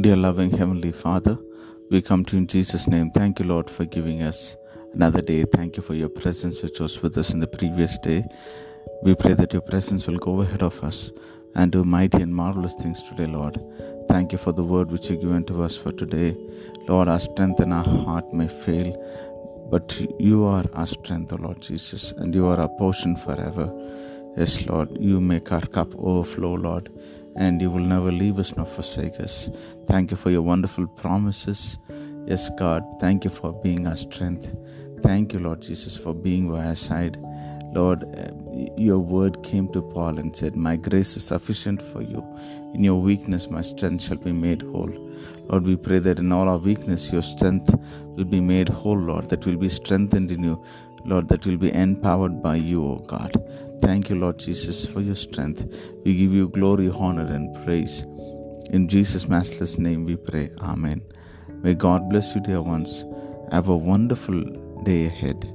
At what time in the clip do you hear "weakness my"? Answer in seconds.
43.00-43.60